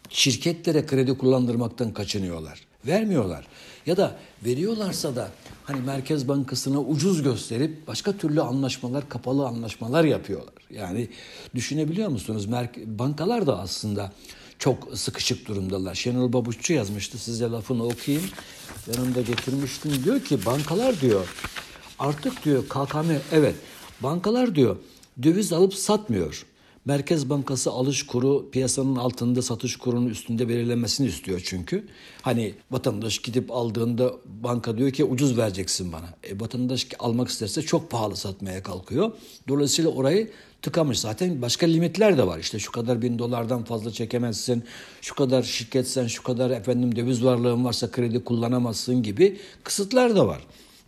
şirketlere 0.10 0.86
kredi 0.86 1.18
kullandırmaktan 1.18 1.94
kaçınıyorlar. 1.94 2.62
Vermiyorlar. 2.88 3.48
Ya 3.86 3.98
da 3.98 4.16
veriyorlarsa 4.46 5.16
da 5.16 5.32
hani 5.64 5.82
Merkez 5.82 6.28
Bankası'na 6.28 6.80
ucuz 6.82 7.24
gösterip 7.24 7.88
başka 7.88 8.18
türlü 8.18 8.42
anlaşmalar, 8.42 9.10
kapalı 9.10 9.48
anlaşmalar 9.48 10.04
yapıyorlar. 10.04 10.54
Yani 10.70 11.08
düşünebiliyor 11.56 12.10
musunuz? 12.10 12.52
Bankalar 12.86 13.48
da 13.48 13.60
aslında 13.60 14.12
çok 14.60 14.98
sıkışık 14.98 15.48
durumdalar. 15.48 15.96
Şenol 15.96 16.34
Babuşçu 16.34 16.74
yazmıştı 16.74 17.18
size 17.18 17.46
lafını 17.46 17.84
okuyayım. 17.86 18.30
Yanımda 18.96 19.22
getirmiştim. 19.22 20.04
Diyor 20.04 20.20
ki 20.22 20.46
bankalar 20.46 21.02
diyor 21.02 21.28
artık 22.00 22.46
diyor 22.46 22.64
KKM 22.70 23.12
evet 23.32 23.56
bankalar 24.02 24.56
diyor 24.56 24.78
döviz 25.24 25.54
alıp 25.54 25.74
satmıyor. 25.74 26.46
Merkez 26.88 27.30
Bankası 27.30 27.72
alış 27.72 28.06
kuru 28.06 28.50
piyasanın 28.52 28.96
altında 28.96 29.42
satış 29.42 29.76
kurunun 29.76 30.10
üstünde 30.10 30.50
belirlenmesini 30.50 31.08
istiyor 31.08 31.42
çünkü. 31.46 31.88
Hani 32.22 32.54
vatandaş 32.72 33.20
gidip 33.20 33.52
aldığında 33.52 34.14
banka 34.26 34.78
diyor 34.78 34.92
ki 34.92 35.04
ucuz 35.04 35.38
vereceksin 35.38 35.92
bana. 35.92 36.06
E, 36.24 36.40
vatandaş 36.40 36.88
almak 37.00 37.28
isterse 37.28 37.62
çok 37.62 37.92
pahalı 37.92 38.16
satmaya 38.16 38.64
kalkıyor. 38.64 39.12
Dolayısıyla 39.48 39.92
orayı 39.92 40.32
tıkamış. 40.62 41.00
Zaten 41.00 41.42
başka 41.42 41.66
limitler 41.66 42.18
de 42.18 42.28
var. 42.28 42.40
İşte 42.40 42.60
şu 42.60 42.72
kadar 42.72 43.02
bin 43.02 43.20
dolardan 43.20 43.64
fazla 43.64 43.92
çekemezsin. 43.92 44.64
Şu 45.02 45.16
kadar 45.16 45.44
şirketsen, 45.44 46.08
şu 46.08 46.24
kadar 46.24 46.50
efendim 46.50 46.96
döviz 46.96 47.24
varlığın 47.24 47.66
varsa 47.66 47.92
kredi 47.92 48.24
kullanamazsın 48.24 49.04
gibi 49.04 49.38
kısıtlar 49.64 50.16
da 50.16 50.28
var. 50.28 50.42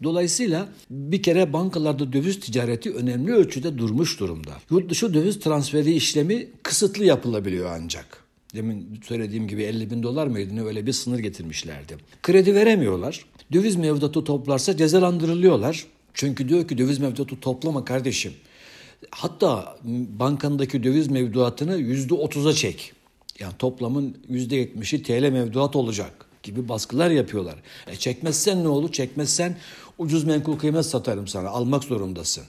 Dolayısıyla 0.04 0.70
bir 0.90 1.24
kere 1.24 1.54
bankalarda 1.54 2.14
döviz 2.14 2.40
ticareti 2.40 2.92
önemli 2.92 3.34
ölçüde 3.34 3.78
durmuş 3.78 4.20
durumda. 4.20 4.52
Yurt 4.72 4.90
dışı 4.90 5.14
döviz 5.14 5.40
transferi 5.40 5.94
işlemi 5.94 6.48
kısıtlı 6.64 7.06
yapılabiliyor 7.06 7.70
ancak. 7.74 8.24
Demin 8.56 9.00
söylediğim 9.08 9.48
gibi 9.48 9.64
50 9.64 9.92
bin 9.92 10.04
dolar 10.04 10.28
mıydı 10.28 10.56
ne 10.56 10.64
öyle 10.64 10.86
bir 10.86 10.94
sınır 10.94 11.20
getirmişlerdi. 11.20 11.98
Kredi 12.24 12.56
veremiyorlar. 12.56 13.26
Döviz 13.54 13.76
mevduatı 13.76 14.24
toplarsa 14.24 14.78
cezalandırılıyorlar. 14.78 15.86
Çünkü 16.14 16.50
diyor 16.50 16.68
ki 16.68 16.78
döviz 16.78 17.00
mevduatı 17.00 17.40
toplama 17.40 17.86
kardeşim. 17.86 18.34
Hatta 19.12 19.78
bankandaki 20.20 20.84
döviz 20.84 21.08
mevduatını 21.08 21.78
yüzde 21.78 22.14
otuza 22.14 22.54
çek. 22.54 22.94
Yani 23.40 23.54
toplamın 23.60 24.18
yüzde 24.30 24.56
yetmişi 24.56 25.04
TL 25.04 25.30
mevduat 25.30 25.76
olacak 25.76 26.26
gibi 26.44 26.70
baskılar 26.70 27.10
yapıyorlar. 27.10 27.56
E 27.88 27.96
çekmezsen 27.96 28.64
ne 28.64 28.68
olur? 28.68 28.92
Çekmezsen 28.92 29.58
ucuz 30.00 30.24
menkul 30.24 30.58
kıymet 30.58 30.86
satarım 30.86 31.28
sana. 31.28 31.50
Almak 31.50 31.84
zorundasın. 31.84 32.44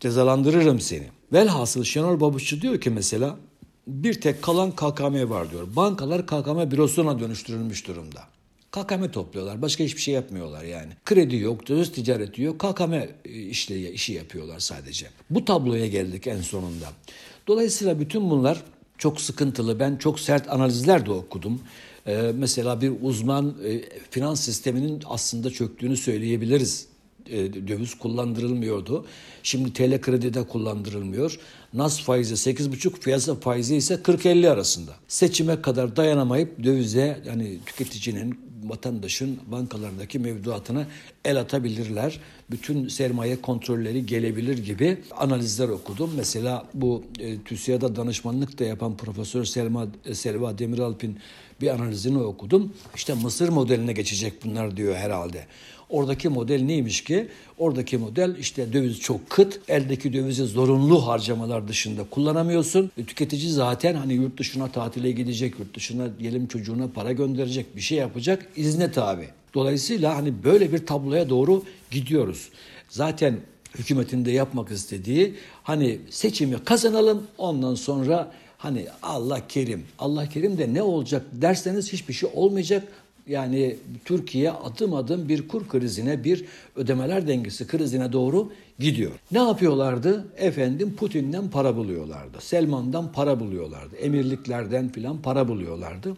Cezalandırırım 0.00 0.80
seni. 0.80 1.06
Velhasıl 1.32 1.84
Şenol 1.84 2.20
Babuşçu 2.20 2.60
diyor 2.60 2.80
ki 2.80 2.90
mesela 2.90 3.36
bir 3.86 4.20
tek 4.20 4.42
kalan 4.42 4.70
KKM 4.70 5.30
var 5.30 5.50
diyor. 5.50 5.76
Bankalar 5.76 6.26
KKM 6.26 6.70
bürosuna 6.70 7.20
dönüştürülmüş 7.20 7.88
durumda. 7.88 8.20
KKM 8.70 9.10
topluyorlar. 9.12 9.62
Başka 9.62 9.84
hiçbir 9.84 10.00
şey 10.00 10.14
yapmıyorlar 10.14 10.64
yani. 10.64 10.92
Kredi 11.04 11.36
yok, 11.36 11.68
döviz 11.68 11.92
ticareti 11.92 12.42
yok. 12.42 12.58
KKM 12.58 12.94
işle, 13.24 13.92
işi 13.92 14.12
yapıyorlar 14.12 14.58
sadece. 14.58 15.06
Bu 15.30 15.44
tabloya 15.44 15.86
geldik 15.86 16.26
en 16.26 16.40
sonunda. 16.40 16.86
Dolayısıyla 17.46 18.00
bütün 18.00 18.30
bunlar 18.30 18.62
çok 18.98 19.20
sıkıntılı. 19.20 19.80
Ben 19.80 19.96
çok 19.96 20.20
sert 20.20 20.50
analizler 20.50 21.06
de 21.06 21.10
okudum. 21.10 21.60
Ee, 22.06 22.32
mesela 22.34 22.80
bir 22.80 22.92
uzman 23.02 23.54
e, 23.64 23.82
finans 24.10 24.40
sisteminin 24.40 25.02
aslında 25.06 25.50
çöktüğünü 25.50 25.96
söyleyebiliriz. 25.96 26.88
E, 27.30 27.68
döviz 27.68 27.94
kullandırılmıyordu. 27.94 29.06
Şimdi 29.42 29.72
TL 29.72 30.00
kredide 30.00 30.42
kullandırılmıyor. 30.42 31.38
Nas 31.74 32.00
faizi 32.00 32.34
8,5, 32.50 33.00
piyasa 33.00 33.34
faizi 33.34 33.76
ise 33.76 33.94
40-50 33.94 34.48
arasında. 34.48 34.92
Seçime 35.08 35.62
kadar 35.62 35.96
dayanamayıp 35.96 36.64
dövize 36.64 37.22
yani 37.26 37.58
tüketicinin, 37.66 38.38
vatandaşın 38.64 39.38
bankalarındaki 39.46 40.18
mevduatına 40.18 40.86
el 41.24 41.40
atabilirler. 41.40 42.20
Bütün 42.50 42.88
sermaye 42.88 43.40
kontrolleri 43.40 44.06
gelebilir 44.06 44.58
gibi 44.58 44.98
analizler 45.16 45.68
okudum. 45.68 46.10
Mesela 46.16 46.66
bu 46.74 47.04
e, 47.18 47.38
TÜSİAD'a 47.38 47.96
danışmanlık 47.96 48.58
da 48.58 48.64
yapan 48.64 48.96
Profesör 48.96 49.44
Selma, 49.44 49.86
e, 50.04 50.14
Selva 50.14 50.58
Demiralp'in 50.58 51.18
bir 51.60 51.68
analizini 51.68 52.18
okudum. 52.18 52.72
İşte 52.94 53.14
Mısır 53.14 53.48
modeline 53.48 53.92
geçecek 53.92 54.44
bunlar 54.44 54.76
diyor 54.76 54.94
herhalde. 54.94 55.46
Oradaki 55.90 56.28
model 56.28 56.62
neymiş 56.62 57.04
ki? 57.04 57.28
Oradaki 57.58 57.98
model 57.98 58.36
işte 58.38 58.72
döviz 58.72 59.00
çok 59.00 59.30
kıt. 59.30 59.60
Eldeki 59.68 60.12
dövizi 60.12 60.44
zorunlu 60.44 61.06
harcamalar 61.06 61.68
dışında 61.68 62.04
kullanamıyorsun. 62.10 62.90
E, 62.98 63.04
tüketici 63.04 63.52
zaten 63.52 63.94
hani 63.94 64.14
yurt 64.14 64.38
dışına 64.38 64.68
tatile 64.68 65.10
gidecek, 65.10 65.58
yurt 65.58 65.76
dışına 65.76 66.08
gelim 66.20 66.46
çocuğuna 66.46 66.88
para 66.88 67.12
gönderecek, 67.12 67.76
bir 67.76 67.80
şey 67.80 67.98
yapacak. 67.98 68.46
izne 68.56 68.92
tabi. 68.92 69.28
Dolayısıyla 69.54 70.16
hani 70.16 70.44
böyle 70.44 70.72
bir 70.72 70.86
tabloya 70.86 71.28
doğru 71.28 71.62
gidiyoruz. 71.90 72.48
Zaten 72.88 73.36
hükümetin 73.78 74.24
de 74.24 74.30
yapmak 74.30 74.70
istediği 74.70 75.34
hani 75.62 75.98
seçimi 76.10 76.64
kazanalım 76.64 77.26
ondan 77.38 77.74
sonra 77.74 78.32
hani 78.58 78.86
Allah 79.02 79.40
kerim. 79.48 79.84
Allah 79.98 80.28
kerim 80.28 80.58
de 80.58 80.74
ne 80.74 80.82
olacak 80.82 81.22
derseniz 81.32 81.92
hiçbir 81.92 82.14
şey 82.14 82.30
olmayacak. 82.34 82.88
Yani 83.26 83.76
Türkiye 84.04 84.50
adım 84.50 84.94
adım 84.94 85.28
bir 85.28 85.48
kur 85.48 85.68
krizine, 85.68 86.24
bir 86.24 86.44
ödemeler 86.76 87.28
dengesi 87.28 87.66
krizine 87.66 88.12
doğru 88.12 88.52
gidiyor. 88.78 89.12
Ne 89.32 89.38
yapıyorlardı? 89.38 90.26
Efendim 90.36 90.96
Putin'den 90.96 91.50
para 91.50 91.76
buluyorlardı. 91.76 92.40
Selman'dan 92.40 93.12
para 93.12 93.40
buluyorlardı. 93.40 93.96
Emirliklerden 93.96 94.88
filan 94.88 95.22
para 95.22 95.48
buluyorlardı. 95.48 96.16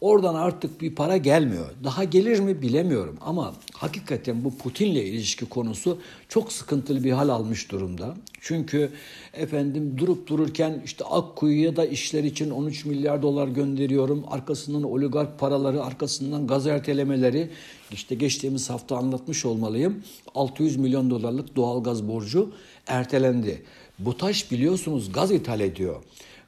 Oradan 0.00 0.34
artık 0.34 0.80
bir 0.80 0.94
para 0.94 1.16
gelmiyor. 1.16 1.66
Daha 1.84 2.04
gelir 2.04 2.40
mi 2.40 2.62
bilemiyorum 2.62 3.16
ama 3.20 3.54
hakikaten 3.72 4.44
bu 4.44 4.58
Putin'le 4.58 4.94
ilişki 4.94 5.46
konusu 5.46 5.98
çok 6.28 6.52
sıkıntılı 6.52 7.04
bir 7.04 7.12
hal 7.12 7.28
almış 7.28 7.70
durumda. 7.70 8.16
Çünkü 8.40 8.90
efendim 9.34 9.94
durup 9.98 10.26
dururken 10.26 10.82
işte 10.84 11.04
Akkuyu'ya 11.04 11.76
da 11.76 11.86
işler 11.86 12.24
için 12.24 12.50
13 12.50 12.84
milyar 12.84 13.22
dolar 13.22 13.48
gönderiyorum. 13.48 14.24
Arkasından 14.30 14.82
oligark 14.82 15.38
paraları, 15.38 15.82
arkasından 15.84 16.46
gaz 16.46 16.66
ertelemeleri. 16.66 17.50
İşte 17.92 18.14
geçtiğimiz 18.14 18.70
hafta 18.70 18.96
anlatmış 18.96 19.44
olmalıyım. 19.44 20.02
600 20.34 20.76
milyon 20.76 21.10
dolarlık 21.10 21.56
doğal 21.56 21.82
gaz 21.82 22.08
borcu 22.08 22.50
ertelendi. 22.86 23.62
BUTAŞ 23.98 24.50
biliyorsunuz 24.50 25.12
gaz 25.12 25.30
ithal 25.30 25.60
ediyor. 25.60 26.02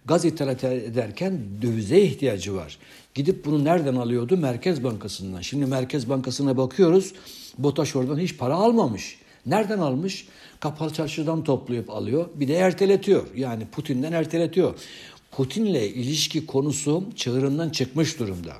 Gaz 0.04 0.24
ithal 0.24 0.48
ederken 0.62 1.40
dövize 1.62 2.00
ihtiyacı 2.00 2.54
var. 2.54 2.78
Gidip 3.14 3.44
bunu 3.44 3.64
nereden 3.64 3.94
alıyordu? 3.94 4.36
Merkez 4.36 4.84
Bankası'ndan. 4.84 5.40
Şimdi 5.40 5.66
Merkez 5.66 6.08
Bankası'na 6.08 6.56
bakıyoruz. 6.56 7.12
BOTAŞ 7.58 7.96
oradan 7.96 8.18
hiç 8.18 8.36
para 8.36 8.54
almamış. 8.54 9.18
Nereden 9.46 9.78
almış? 9.78 10.28
Kapalı 10.60 10.92
çarşıdan 10.92 11.44
toplayıp 11.44 11.90
alıyor. 11.90 12.28
Bir 12.34 12.48
de 12.48 12.54
erteletiyor. 12.54 13.26
Yani 13.36 13.66
Putin'den 13.72 14.12
erteletiyor. 14.12 14.74
Putin'le 15.30 15.74
ilişki 15.74 16.46
konusu 16.46 17.04
çığırından 17.16 17.70
çıkmış 17.70 18.18
durumda. 18.18 18.52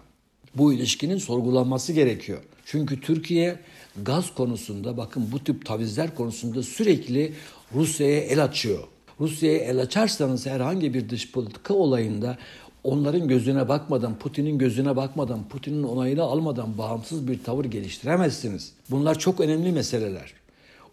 Bu 0.54 0.72
ilişkinin 0.72 1.18
sorgulanması 1.18 1.92
gerekiyor. 1.92 2.38
Çünkü 2.64 3.00
Türkiye 3.00 3.58
gaz 4.02 4.34
konusunda 4.34 4.96
bakın 4.96 5.28
bu 5.32 5.44
tip 5.44 5.66
tavizler 5.66 6.14
konusunda 6.14 6.62
sürekli 6.62 7.32
Rusya'ya 7.74 8.20
el 8.20 8.44
açıyor. 8.44 8.84
Rusya'ya 9.20 9.58
el 9.58 9.80
açarsanız 9.80 10.46
herhangi 10.46 10.94
bir 10.94 11.08
dış 11.08 11.32
politika 11.32 11.74
olayında 11.74 12.38
onların 12.84 13.28
gözüne 13.28 13.68
bakmadan, 13.68 14.18
Putin'in 14.18 14.58
gözüne 14.58 14.96
bakmadan, 14.96 15.48
Putin'in 15.48 15.82
onayını 15.82 16.22
almadan 16.22 16.78
bağımsız 16.78 17.28
bir 17.28 17.44
tavır 17.44 17.64
geliştiremezsiniz. 17.64 18.72
Bunlar 18.90 19.18
çok 19.18 19.40
önemli 19.40 19.72
meseleler. 19.72 20.32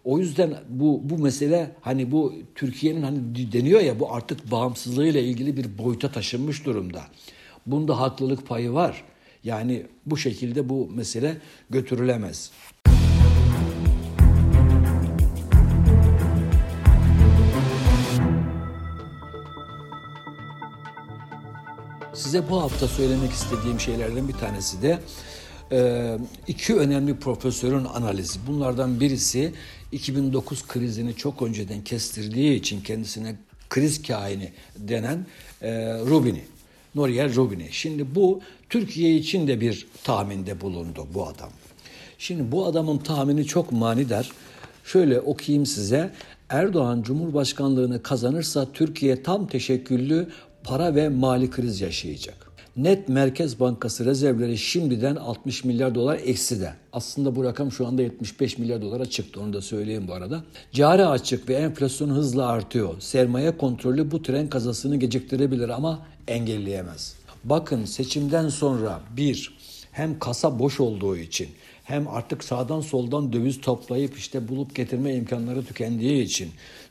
O 0.04 0.18
yüzden 0.18 0.54
bu 0.68 1.00
bu 1.04 1.18
mesele 1.18 1.70
hani 1.80 2.12
bu 2.12 2.32
Türkiye'nin 2.54 3.02
hani 3.02 3.52
deniyor 3.52 3.80
ya 3.80 4.00
bu 4.00 4.12
artık 4.12 4.50
bağımsızlığıyla 4.50 5.20
ilgili 5.20 5.56
bir 5.56 5.78
boyuta 5.78 6.12
taşınmış 6.12 6.66
durumda. 6.66 7.02
Bunda 7.66 8.00
haklılık 8.00 8.46
payı 8.46 8.72
var. 8.72 9.04
Yani 9.44 9.86
bu 10.06 10.16
şekilde 10.16 10.68
bu 10.68 10.88
mesele 10.94 11.36
götürülemez. 11.70 12.50
Size 22.28 22.50
bu 22.50 22.62
hafta 22.62 22.88
söylemek 22.88 23.32
istediğim 23.32 23.80
şeylerden 23.80 24.28
bir 24.28 24.32
tanesi 24.32 24.82
de 24.82 24.98
e, 25.72 26.18
iki 26.48 26.76
önemli 26.76 27.16
profesörün 27.16 27.84
analizi. 27.84 28.38
Bunlardan 28.46 29.00
birisi 29.00 29.52
2009 29.92 30.66
krizini 30.66 31.16
çok 31.16 31.42
önceden 31.42 31.84
kestirdiği 31.84 32.54
için 32.54 32.80
kendisine 32.80 33.36
kriz 33.70 34.02
kaini 34.02 34.52
denen 34.76 35.26
e, 35.62 35.98
Rubini. 35.98 36.42
Noriel 36.94 37.34
Rubini. 37.34 37.68
Şimdi 37.70 38.14
bu 38.14 38.40
Türkiye 38.70 39.16
için 39.16 39.48
de 39.48 39.60
bir 39.60 39.86
tahminde 40.04 40.60
bulundu 40.60 41.06
bu 41.14 41.26
adam. 41.26 41.50
Şimdi 42.18 42.52
bu 42.52 42.66
adamın 42.66 42.98
tahmini 42.98 43.44
çok 43.44 43.72
manidar. 43.72 44.30
Şöyle 44.84 45.20
okuyayım 45.20 45.66
size. 45.66 46.10
Erdoğan 46.48 47.02
Cumhurbaşkanlığını 47.02 48.02
kazanırsa 48.02 48.72
Türkiye 48.72 49.22
tam 49.22 49.46
teşekküllü 49.46 50.28
para 50.64 50.94
ve 50.94 51.08
mali 51.08 51.50
kriz 51.50 51.80
yaşayacak. 51.80 52.48
Net 52.76 53.08
Merkez 53.08 53.60
Bankası 53.60 54.04
rezervleri 54.04 54.58
şimdiden 54.58 55.16
60 55.16 55.64
milyar 55.64 55.94
dolar 55.94 56.20
ekside. 56.24 56.72
Aslında 56.92 57.36
bu 57.36 57.44
rakam 57.44 57.72
şu 57.72 57.86
anda 57.86 58.02
75 58.02 58.58
milyar 58.58 58.82
dolara 58.82 59.06
çıktı 59.06 59.40
onu 59.40 59.52
da 59.52 59.62
söyleyeyim 59.62 60.04
bu 60.08 60.14
arada. 60.14 60.44
Cari 60.72 61.06
açık 61.06 61.48
ve 61.48 61.54
enflasyon 61.54 62.10
hızla 62.10 62.46
artıyor. 62.46 63.00
Sermaye 63.00 63.56
kontrolü 63.56 64.10
bu 64.10 64.22
tren 64.22 64.48
kazasını 64.48 64.96
geciktirebilir 64.96 65.68
ama 65.68 66.06
engelleyemez. 66.28 67.14
Bakın 67.44 67.84
seçimden 67.84 68.48
sonra 68.48 69.00
bir 69.16 69.58
hem 69.92 70.18
kasa 70.18 70.58
boş 70.58 70.80
olduğu 70.80 71.16
için 71.16 71.48
hem 71.84 72.08
artık 72.08 72.44
sağdan 72.44 72.80
soldan 72.80 73.32
döviz 73.32 73.60
toplayıp 73.60 74.18
işte 74.18 74.48
bulup 74.48 74.74
getirme 74.74 75.14
imkanları 75.14 75.64
tükendiği 75.64 76.22
için 76.22 76.50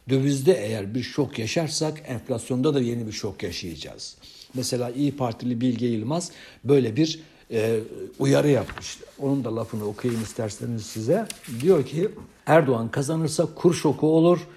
dövizde 0.10 0.54
eğer 0.54 0.96
bir 0.96 1.04
şok 1.04 1.40
yaşarsak 1.40 2.04
enflasyonda 2.08 2.74
da 2.74 2.82
yeni 2.82 3.08
bir 3.08 3.12
şok 3.12 3.44
yaşayacağız. 3.44 4.16
Mesela 4.54 4.92
İyi 4.92 5.18
Partili 5.18 5.62
Bilge 5.62 5.88
Yılmaz 5.88 6.32
böyle 6.64 6.96
bir 6.96 7.20
e, 7.52 7.80
uyarı 8.20 8.50
yapmış. 8.50 8.98
Onun 9.20 9.44
da 9.44 9.56
lafını 9.56 9.86
okuyayım 9.86 10.24
isterseniz 10.24 10.86
size. 10.86 11.28
Diyor 11.62 11.86
ki 11.86 12.10
Erdoğan 12.46 12.92
kazanırsa 12.92 13.46
kur 13.56 13.74
şoku 13.74 14.08
olur, 14.08 14.48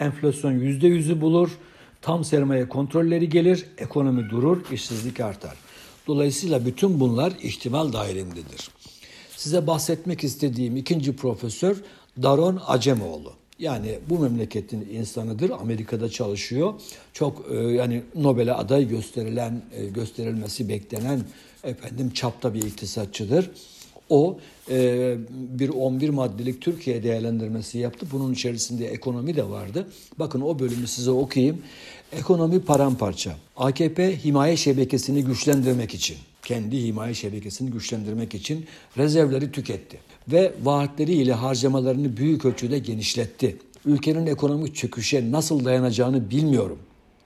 enflasyon 0.00 0.52
yüzde 0.52 0.86
yüzü 0.88 1.20
bulur, 1.20 1.50
tam 2.02 2.24
sermaye 2.24 2.68
kontrolleri 2.68 3.28
gelir, 3.28 3.66
ekonomi 3.78 4.30
durur, 4.30 4.72
işsizlik 4.72 5.20
artar. 5.20 5.56
Dolayısıyla 6.06 6.66
bütün 6.66 7.00
bunlar 7.00 7.32
ihtimal 7.42 7.92
dahilindedir. 7.92 8.70
Size 9.36 9.66
bahsetmek 9.66 10.24
istediğim 10.24 10.76
ikinci 10.76 11.16
profesör 11.16 11.76
Daron 12.22 12.60
Acemoğlu. 12.66 13.39
Yani 13.60 13.98
bu 14.10 14.18
memleketin 14.18 14.88
insanıdır. 14.92 15.50
Amerika'da 15.50 16.08
çalışıyor. 16.08 16.74
Çok 17.12 17.46
e, 17.50 17.56
yani 17.56 18.02
Nobel'e 18.14 18.52
aday 18.52 18.88
gösterilen, 18.88 19.62
e, 19.76 19.86
gösterilmesi 19.86 20.68
beklenen 20.68 21.20
efendim 21.64 22.10
çapta 22.10 22.54
bir 22.54 22.62
iktisatçıdır. 22.62 23.50
O 24.08 24.38
e, 24.70 25.16
bir 25.30 25.68
11 25.68 26.08
maddelik 26.08 26.62
Türkiye 26.62 27.02
değerlendirmesi 27.02 27.78
yaptı. 27.78 28.06
Bunun 28.12 28.32
içerisinde 28.32 28.86
ekonomi 28.86 29.36
de 29.36 29.50
vardı. 29.50 29.88
Bakın 30.18 30.40
o 30.40 30.58
bölümü 30.58 30.86
size 30.86 31.10
okuyayım. 31.10 31.62
Ekonomi 32.12 32.60
paramparça. 32.60 33.36
AKP 33.56 34.24
himaye 34.24 34.56
şebekesini 34.56 35.24
güçlendirmek 35.24 35.94
için, 35.94 36.16
kendi 36.50 36.82
himaye 36.82 37.14
şebekesini 37.14 37.70
güçlendirmek 37.70 38.34
için 38.34 38.64
rezervleri 38.98 39.52
tüketti 39.52 39.98
ve 40.28 40.52
vaatleriyle 40.62 41.32
harcamalarını 41.32 42.16
büyük 42.16 42.44
ölçüde 42.44 42.78
genişletti. 42.78 43.56
Ülkenin 43.84 44.26
ekonomik 44.26 44.74
çöküşe 44.74 45.32
nasıl 45.32 45.64
dayanacağını 45.64 46.30
bilmiyorum. 46.30 46.78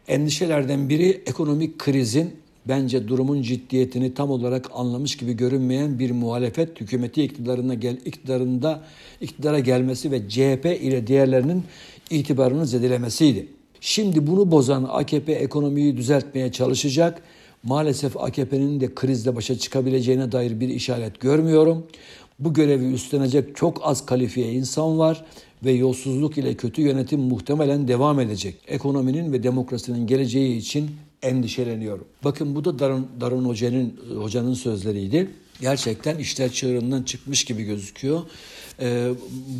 Endişelerden 0.08 0.88
biri 0.88 1.22
ekonomik 1.26 1.78
krizin 1.78 2.36
bence 2.68 3.08
durumun 3.08 3.42
ciddiyetini 3.42 4.14
tam 4.14 4.30
olarak 4.30 4.70
anlamış 4.74 5.16
gibi 5.16 5.32
görünmeyen 5.32 5.98
bir 5.98 6.10
muhalefet 6.10 6.80
hükümeti 6.80 7.22
iktidarına 7.22 7.74
gel 7.74 7.96
iktidarında 8.04 8.82
iktidara 9.20 9.58
gelmesi 9.58 10.10
ve 10.10 10.28
CHP 10.28 10.66
ile 10.80 11.06
diğerlerinin 11.06 11.64
itibarını 12.10 12.66
zedelemesiydi. 12.66 13.46
Şimdi 13.80 14.26
bunu 14.26 14.50
bozan 14.50 14.86
AKP 14.90 15.32
ekonomiyi 15.32 15.96
düzeltmeye 15.96 16.52
çalışacak. 16.52 17.22
Maalesef 17.64 18.16
AKP'nin 18.16 18.80
de 18.80 18.94
krizle 18.94 19.36
başa 19.36 19.58
çıkabileceğine 19.58 20.32
dair 20.32 20.60
bir 20.60 20.68
işaret 20.68 21.20
görmüyorum. 21.20 21.86
Bu 22.38 22.54
görevi 22.54 22.92
üstlenecek 22.92 23.56
çok 23.56 23.80
az 23.82 24.06
kalifiye 24.06 24.52
insan 24.52 24.98
var 24.98 25.24
ve 25.64 25.72
yolsuzluk 25.72 26.38
ile 26.38 26.54
kötü 26.54 26.82
yönetim 26.82 27.20
muhtemelen 27.20 27.88
devam 27.88 28.20
edecek. 28.20 28.54
Ekonominin 28.66 29.32
ve 29.32 29.42
demokrasinin 29.42 30.06
geleceği 30.06 30.56
için 30.56 30.90
endişeleniyorum. 31.22 32.04
Bakın 32.24 32.54
bu 32.54 32.64
da 32.64 32.78
Darun, 32.78 33.08
Darun 33.20 33.44
Hoca'nın 33.44 34.00
hocanın 34.16 34.54
sözleriydi. 34.54 35.30
Gerçekten 35.60 36.18
işler 36.18 36.52
çığırından 36.52 37.02
çıkmış 37.02 37.44
gibi 37.44 37.64
gözüküyor. 37.64 38.22
Ee, 38.80 39.08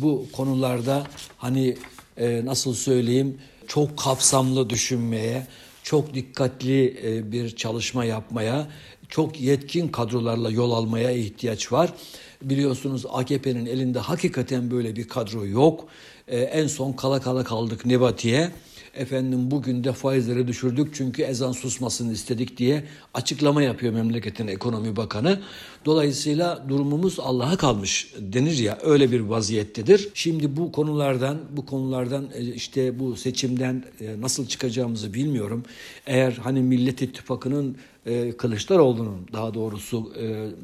bu 0.01 0.25
konularda 0.33 1.03
hani 1.37 1.75
e, 2.17 2.45
nasıl 2.45 2.73
söyleyeyim 2.73 3.37
çok 3.67 3.97
kapsamlı 3.97 4.69
düşünmeye, 4.69 5.47
çok 5.85 6.13
dikkatli 6.13 6.97
e, 7.03 7.31
bir 7.31 7.55
çalışma 7.55 8.05
yapmaya, 8.05 8.67
çok 9.09 9.41
yetkin 9.41 9.87
kadrolarla 9.87 10.51
yol 10.51 10.71
almaya 10.71 11.11
ihtiyaç 11.11 11.71
var. 11.71 11.93
Biliyorsunuz 12.41 13.05
AKP'nin 13.09 13.65
elinde 13.65 13.99
hakikaten 13.99 14.71
böyle 14.71 14.95
bir 14.95 15.07
kadro 15.07 15.45
yok. 15.45 15.87
Ee, 16.27 16.39
en 16.39 16.67
son 16.67 16.93
kala 16.93 17.21
kala 17.21 17.43
kaldık 17.43 17.85
Nebati'ye. 17.85 18.51
Efendim 18.95 19.51
bugün 19.51 19.83
de 19.83 19.93
faizleri 19.93 20.47
düşürdük 20.47 20.95
çünkü 20.95 21.21
ezan 21.21 21.51
susmasını 21.51 22.13
istedik 22.13 22.57
diye 22.57 22.83
açıklama 23.13 23.63
yapıyor 23.63 23.93
memleketin 23.93 24.47
ekonomi 24.47 24.95
bakanı. 24.95 25.39
Dolayısıyla 25.85 26.65
durumumuz 26.69 27.19
Allah'a 27.19 27.57
kalmış 27.57 28.13
denir 28.19 28.57
ya 28.57 28.77
öyle 28.83 29.11
bir 29.11 29.19
vaziyettedir. 29.19 30.09
Şimdi 30.13 30.57
bu 30.57 30.71
konulardan 30.71 31.37
bu 31.51 31.65
konulardan 31.65 32.29
e, 32.35 32.43
işte 32.43 32.99
bu 32.99 33.15
seçimden 33.15 33.83
e, 34.01 34.21
nasıl 34.21 34.47
çıkacağımızı 34.47 35.13
bilmiyorum. 35.13 35.63
Eğer 36.07 36.31
hani 36.31 36.61
Millet 36.61 37.01
İttifakı'nın 37.01 37.77
e, 38.05 38.31
Kılıçdaroğlu'nun 38.31 39.27
daha 39.33 39.53
doğrusu 39.53 40.13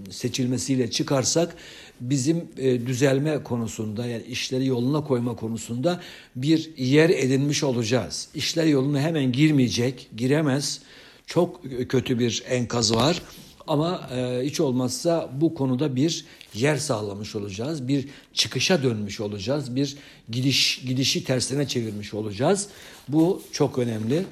seçilmesiyle 0.10 0.92
çıkarsak 0.92 1.56
bizim 2.02 2.48
düzelme 2.58 3.44
konusunda 3.44 4.06
yani 4.06 4.24
işleri 4.24 4.66
yoluna 4.66 5.04
koyma 5.04 5.36
konusunda 5.36 6.02
bir 6.36 6.78
yer 6.78 7.10
edinmiş 7.10 7.64
olacağız. 7.64 8.28
İşler 8.36 8.66
yoluna 8.66 9.00
hemen 9.00 9.32
girmeyecek, 9.32 10.10
giremez. 10.18 10.82
Çok 11.26 11.62
kötü 11.90 12.20
bir 12.20 12.44
enkaz 12.48 12.96
var. 12.96 13.22
Ama 13.68 14.10
e, 14.16 14.42
hiç 14.44 14.60
olmazsa 14.60 15.30
bu 15.42 15.54
konuda 15.54 15.96
bir 15.96 16.26
yer 16.54 16.78
sağlamış 16.78 17.36
olacağız. 17.36 17.88
Bir 17.88 18.08
çıkışa 18.34 18.84
dönmüş 18.84 19.20
olacağız. 19.20 19.76
Bir 19.76 19.98
gidiş 20.30 20.82
gidişi 20.88 21.24
tersine 21.24 21.68
çevirmiş 21.68 22.14
olacağız. 22.14 22.68
Bu 23.08 23.42
çok 23.52 23.78
önemli. 23.78 24.26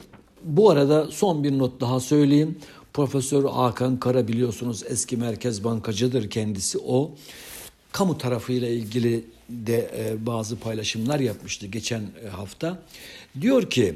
Bu 0.44 0.70
arada 0.70 1.08
son 1.12 1.44
bir 1.44 1.58
not 1.58 1.82
daha 1.82 2.00
söyleyeyim. 2.00 2.58
Profesör 2.94 3.44
Hakan 3.44 4.00
Kara 4.00 4.28
biliyorsunuz 4.28 4.84
eski 4.90 5.18
merkez 5.18 5.64
bankacıdır 5.64 6.30
kendisi 6.30 6.78
o. 6.78 7.12
Kamu 7.92 8.18
tarafıyla 8.18 8.68
ilgili 8.70 9.24
de 9.50 9.92
e, 9.98 10.26
bazı 10.26 10.60
paylaşımlar 10.60 11.20
yapmıştı 11.20 11.68
geçen 11.68 12.02
e, 12.26 12.28
hafta. 12.28 12.80
Diyor 13.42 13.70
ki 13.70 13.96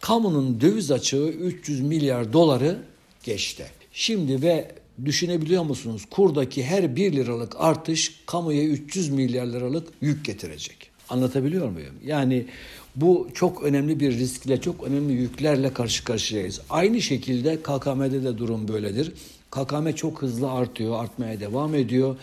kamunun 0.00 0.60
döviz 0.60 0.90
açığı 0.90 1.28
300 1.28 1.80
milyar 1.80 2.32
doları 2.32 2.78
geçti. 3.24 3.66
Şimdi 3.92 4.42
ve 4.42 4.72
düşünebiliyor 5.04 5.62
musunuz? 5.62 6.02
Kurdaki 6.10 6.64
her 6.64 6.96
1 6.96 7.12
liralık 7.12 7.52
artış 7.58 8.20
kamuya 8.26 8.64
300 8.64 9.10
milyar 9.10 9.46
liralık 9.46 9.88
yük 10.00 10.24
getirecek. 10.24 10.90
Anlatabiliyor 11.08 11.68
muyum? 11.68 11.94
Yani 12.04 12.46
bu 12.96 13.28
çok 13.34 13.62
önemli 13.62 14.00
bir 14.00 14.12
riskle, 14.12 14.60
çok 14.60 14.84
önemli 14.84 15.12
yüklerle 15.12 15.72
karşı 15.72 16.04
karşıyayız. 16.04 16.60
Aynı 16.70 17.02
şekilde 17.02 17.56
KKM'de 17.56 18.24
de 18.24 18.38
durum 18.38 18.68
böyledir. 18.68 19.12
KKM 19.50 19.92
çok 19.92 20.22
hızlı 20.22 20.50
artıyor, 20.50 21.02
artmaya 21.04 21.40
devam 21.40 21.74
ediyor. 21.74 22.16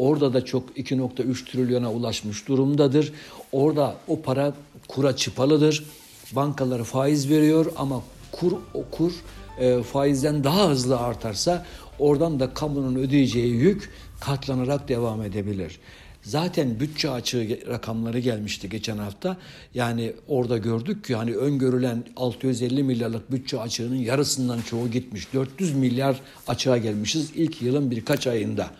Orada 0.00 0.34
da 0.34 0.44
çok 0.44 0.78
2.3 0.78 1.44
trilyona 1.44 1.92
ulaşmış 1.92 2.48
durumdadır. 2.48 3.12
Orada 3.52 3.96
o 4.08 4.22
para 4.22 4.54
kura 4.88 5.16
çıpalıdır. 5.16 5.84
Bankalar 6.32 6.84
faiz 6.84 7.30
veriyor 7.30 7.72
ama 7.76 8.02
kur 8.32 8.52
o 8.74 8.84
kur 8.90 9.12
e, 9.58 9.82
faizden 9.82 10.44
daha 10.44 10.68
hızlı 10.68 10.98
artarsa 10.98 11.66
oradan 11.98 12.40
da 12.40 12.54
kamunun 12.54 12.94
ödeyeceği 12.94 13.54
yük 13.54 13.90
katlanarak 14.20 14.88
devam 14.88 15.22
edebilir. 15.22 15.80
Zaten 16.22 16.80
bütçe 16.80 17.10
açığı 17.10 17.58
rakamları 17.68 18.18
gelmişti 18.18 18.68
geçen 18.68 18.98
hafta. 18.98 19.36
Yani 19.74 20.12
orada 20.28 20.58
gördük 20.58 21.04
ki 21.04 21.14
hani 21.14 21.34
öngörülen 21.36 22.04
650 22.16 22.82
milyarlık 22.82 23.32
bütçe 23.32 23.60
açığının 23.60 23.96
yarısından 23.96 24.60
çoğu 24.60 24.90
gitmiş. 24.90 25.32
400 25.34 25.74
milyar 25.74 26.20
açığa 26.46 26.78
gelmişiz 26.78 27.30
ilk 27.34 27.62
yılın 27.62 27.90
birkaç 27.90 28.26
ayında. 28.26 28.70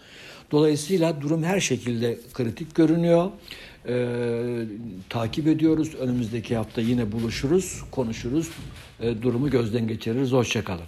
Dolayısıyla 0.51 1.21
durum 1.21 1.43
her 1.43 1.61
şekilde 1.61 2.19
kritik 2.35 2.75
görünüyor. 2.75 3.31
Ee, 3.89 4.65
takip 5.09 5.47
ediyoruz. 5.47 5.95
Önümüzdeki 5.95 6.57
hafta 6.57 6.81
yine 6.81 7.13
buluşuruz, 7.13 7.83
konuşuruz. 7.91 8.51
Ee, 9.01 9.23
durumu 9.23 9.51
gözden 9.51 9.89
geçiririz. 9.89 10.33
Hoşçakalın. 10.33 10.85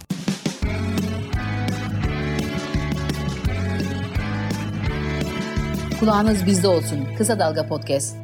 Kulağınız 5.99 6.45
bizde 6.45 6.67
olsun. 6.67 6.99
Kısa 7.17 7.39
Dalga 7.39 7.67
Podcast. 7.67 8.22